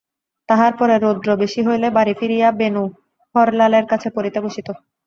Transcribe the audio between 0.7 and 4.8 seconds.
পরে রৌদ্র বেশি হইলে বাড়ি ফিরিয়া বেণু হরলালের কাছে পড়িতে বসিত।